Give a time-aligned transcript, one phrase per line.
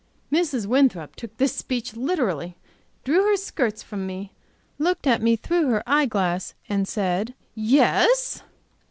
[0.31, 0.65] Mrs.
[0.65, 2.57] Winthrop took this speech literally,
[3.03, 4.31] drew away her skirts from me,
[4.79, 8.41] looked at me through her eye glass, and said, "Yes?"